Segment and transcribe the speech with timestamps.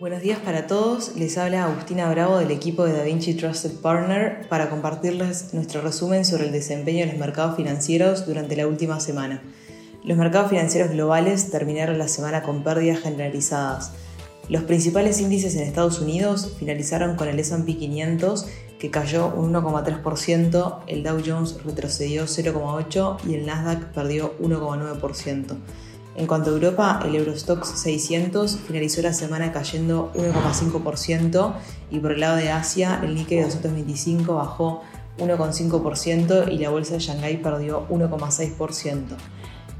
[0.00, 4.68] Buenos días para todos, les habla Agustina Bravo del equipo de DaVinci Trusted Partner para
[4.68, 9.40] compartirles nuestro resumen sobre el desempeño de los mercados financieros durante la última semana.
[10.02, 13.92] Los mercados financieros globales terminaron la semana con pérdidas generalizadas.
[14.48, 18.46] Los principales índices en Estados Unidos finalizaron con el SP 500
[18.80, 25.56] que cayó un 1,3%, el Dow Jones retrocedió 0,8% y el Nasdaq perdió 1,9%.
[26.16, 31.54] En cuanto a Europa, el Eurostox 600 finalizó la semana cayendo 1,5%
[31.90, 34.82] y por el lado de Asia, el Nikkei 225 bajó
[35.18, 39.16] 1,5% y la bolsa de Shanghái perdió 1,6%.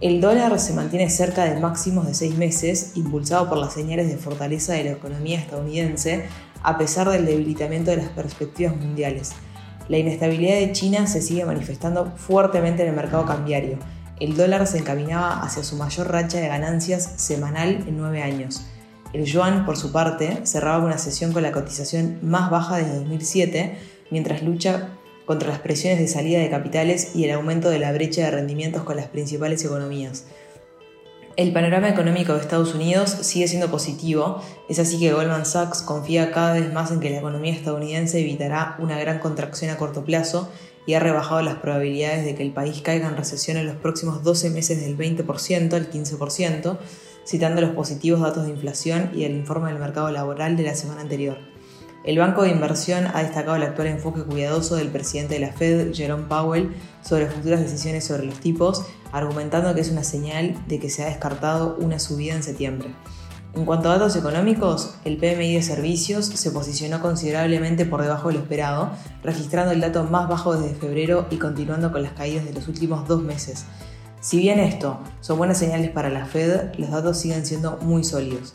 [0.00, 4.18] El dólar se mantiene cerca de máximos de seis meses, impulsado por las señales de
[4.18, 6.26] fortaleza de la economía estadounidense,
[6.62, 9.32] a pesar del debilitamiento de las perspectivas mundiales.
[9.88, 13.78] La inestabilidad de China se sigue manifestando fuertemente en el mercado cambiario.
[14.18, 18.62] El dólar se encaminaba hacia su mayor racha de ganancias semanal en nueve años.
[19.12, 23.78] El yuan, por su parte, cerraba una sesión con la cotización más baja desde 2007,
[24.10, 24.88] mientras lucha
[25.26, 28.84] contra las presiones de salida de capitales y el aumento de la brecha de rendimientos
[28.84, 30.24] con las principales economías.
[31.36, 36.32] El panorama económico de Estados Unidos sigue siendo positivo, es así que Goldman Sachs confía
[36.32, 40.50] cada vez más en que la economía estadounidense evitará una gran contracción a corto plazo
[40.86, 44.22] y ha rebajado las probabilidades de que el país caiga en recesión en los próximos
[44.22, 46.78] 12 meses del 20% al 15%,
[47.26, 51.00] citando los positivos datos de inflación y el informe del mercado laboral de la semana
[51.00, 51.38] anterior.
[52.04, 55.92] El Banco de Inversión ha destacado el actual enfoque cuidadoso del presidente de la Fed,
[55.92, 60.88] Jerome Powell, sobre futuras decisiones sobre los tipos, argumentando que es una señal de que
[60.88, 62.94] se ha descartado una subida en septiembre.
[63.56, 68.34] En cuanto a datos económicos, el PMI de servicios se posicionó considerablemente por debajo de
[68.34, 68.90] lo esperado,
[69.22, 73.08] registrando el dato más bajo desde febrero y continuando con las caídas de los últimos
[73.08, 73.64] dos meses.
[74.20, 78.52] Si bien esto son buenas señales para la Fed, los datos siguen siendo muy sólidos.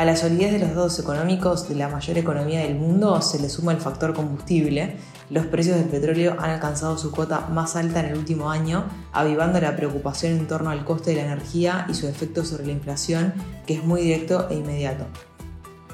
[0.00, 3.50] A la solidez de los datos económicos de la mayor economía del mundo se le
[3.50, 4.96] suma el factor combustible.
[5.28, 9.60] Los precios del petróleo han alcanzado su cuota más alta en el último año, avivando
[9.60, 13.34] la preocupación en torno al coste de la energía y su efecto sobre la inflación,
[13.66, 15.04] que es muy directo e inmediato.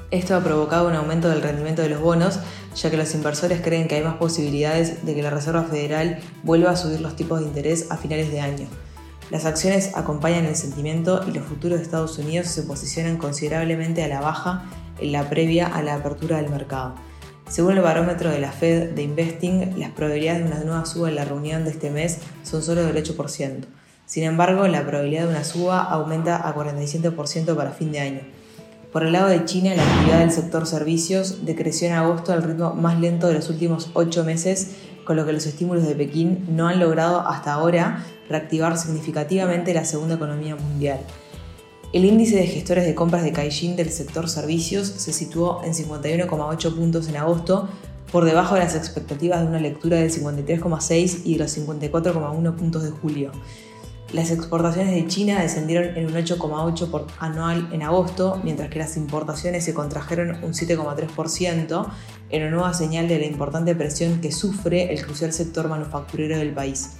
[0.09, 2.39] Esto ha provocado un aumento del rendimiento de los bonos,
[2.77, 6.71] ya que los inversores creen que hay más posibilidades de que la Reserva Federal vuelva
[6.71, 8.67] a subir los tipos de interés a finales de año.
[9.29, 14.07] Las acciones acompañan el sentimiento y los futuros de Estados Unidos se posicionan considerablemente a
[14.07, 14.63] la baja
[14.99, 16.95] en la previa a la apertura del mercado.
[17.49, 21.15] Según el barómetro de la Fed de Investing, las probabilidades de una nueva suba en
[21.15, 23.65] la reunión de este mes son solo del 8%.
[24.05, 28.21] Sin embargo, la probabilidad de una suba aumenta a 47% para fin de año.
[28.93, 32.73] Por el lado de China, la actividad del sector servicios decreció en agosto al ritmo
[32.73, 34.75] más lento de los últimos ocho meses,
[35.07, 39.85] con lo que los estímulos de Pekín no han logrado hasta ahora reactivar significativamente la
[39.85, 40.99] segunda economía mundial.
[41.93, 46.75] El índice de gestores de compras de Caixin del sector servicios se situó en 51,8
[46.75, 47.69] puntos en agosto,
[48.11, 52.83] por debajo de las expectativas de una lectura del 53,6 y de los 54,1 puntos
[52.83, 53.31] de julio.
[54.13, 58.95] Las exportaciones de China descendieron en un 8,8 por anual en agosto, mientras que las
[58.95, 61.87] importaciones se contrajeron un 7,3%,
[62.29, 66.53] en una nueva señal de la importante presión que sufre el crucial sector manufacturero del
[66.53, 66.91] país.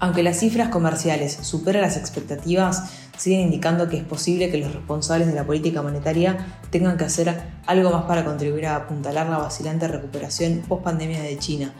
[0.00, 5.28] Aunque las cifras comerciales superan las expectativas, siguen indicando que es posible que los responsables
[5.28, 7.34] de la política monetaria tengan que hacer
[7.66, 11.72] algo más para contribuir a apuntalar la vacilante recuperación post-pandemia de China.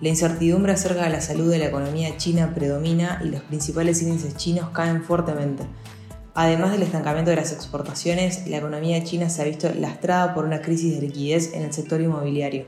[0.00, 4.36] La incertidumbre acerca de la salud de la economía china predomina y los principales índices
[4.36, 5.64] chinos caen fuertemente.
[6.34, 10.62] Además del estancamiento de las exportaciones, la economía china se ha visto lastrada por una
[10.62, 12.66] crisis de liquidez en el sector inmobiliario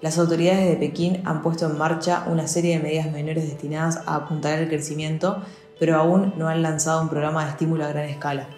[0.00, 4.14] las autoridades de Pekín han puesto en marcha una serie de medidas menores destinadas a
[4.14, 5.42] apuntar el crecimiento,
[5.78, 8.48] pero aún no han lanzado un programa de estímulo a gran escala.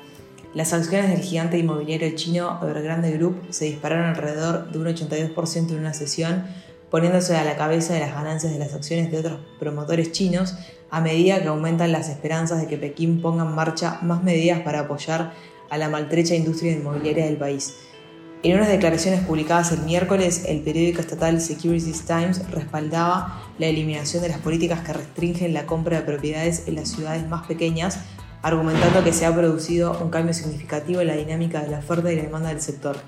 [0.55, 5.79] Las acciones del gigante inmobiliario chino Evergrande Group se dispararon alrededor de un 82% en
[5.79, 6.45] una sesión,
[6.93, 10.55] poniéndose a la cabeza de las ganancias de las acciones de otros promotores chinos
[10.91, 14.81] a medida que aumentan las esperanzas de que Pekín ponga en marcha más medidas para
[14.81, 15.33] apoyar
[15.71, 17.75] a la maltrecha industria inmobiliaria del país.
[18.43, 24.29] En unas declaraciones publicadas el miércoles, el periódico estatal Securities Times respaldaba la eliminación de
[24.29, 28.01] las políticas que restringen la compra de propiedades en las ciudades más pequeñas,
[28.43, 32.17] argumentando que se ha producido un cambio significativo en la dinámica de la oferta y
[32.17, 32.99] la demanda del sector.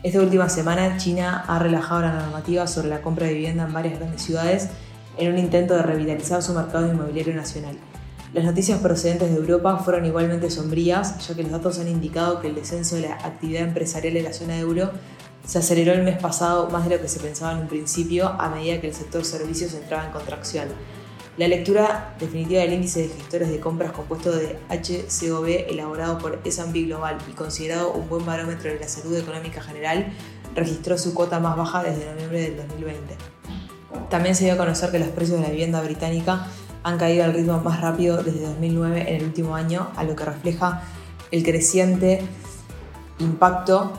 [0.00, 3.98] Esta última semana, China ha relajado la normativa sobre la compra de vivienda en varias
[3.98, 4.68] grandes ciudades
[5.16, 7.76] en un intento de revitalizar su mercado inmobiliario nacional.
[8.32, 12.46] Las noticias procedentes de Europa fueron igualmente sombrías, ya que los datos han indicado que
[12.46, 14.92] el descenso de la actividad empresarial en la zona de euro
[15.44, 18.50] se aceleró el mes pasado más de lo que se pensaba en un principio a
[18.50, 20.68] medida que el sector servicios entraba en contracción.
[21.38, 26.82] La lectura definitiva del índice de gestores de compras compuesto de HCOB elaborado por S&P
[26.82, 30.12] Global y considerado un buen barómetro de la salud económica general
[30.56, 33.14] registró su cuota más baja desde noviembre del 2020.
[34.10, 36.48] También se dio a conocer que los precios de la vivienda británica
[36.82, 40.24] han caído al ritmo más rápido desde 2009 en el último año, a lo que
[40.24, 40.82] refleja
[41.30, 42.20] el creciente
[43.20, 43.92] impacto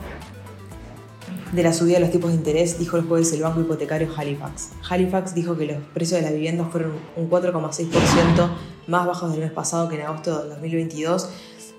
[1.52, 4.70] de la subida de los tipos de interés, dijo el jueves el banco hipotecario Halifax.
[4.88, 8.50] Halifax dijo que los precios de la vivienda fueron un 4,6%
[8.86, 11.28] más bajos del mes pasado que en agosto de 2022,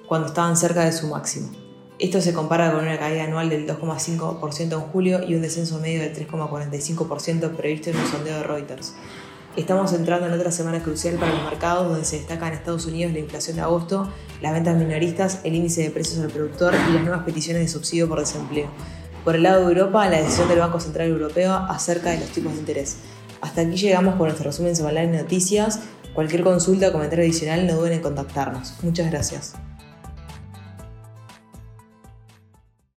[0.07, 1.49] cuando estaban cerca de su máximo.
[1.99, 6.01] Esto se compara con una caída anual del 2,5% en julio y un descenso medio
[6.01, 8.95] del 3,45% previsto en un sondeo de Reuters.
[9.55, 13.13] Estamos entrando en otra semana crucial para los mercados donde se destaca en Estados Unidos
[13.13, 14.09] la inflación de agosto,
[14.41, 18.07] las ventas minoristas, el índice de precios al productor y las nuevas peticiones de subsidio
[18.07, 18.69] por desempleo.
[19.23, 22.53] Por el lado de Europa, la decisión del Banco Central Europeo acerca de los tipos
[22.53, 22.97] de interés.
[23.41, 25.79] Hasta aquí llegamos con nuestro resumen semanal de noticias.
[26.13, 28.75] Cualquier consulta o comentario adicional no duden en contactarnos.
[28.83, 29.53] Muchas gracias.